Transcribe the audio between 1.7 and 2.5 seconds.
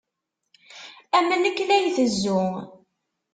itezzu.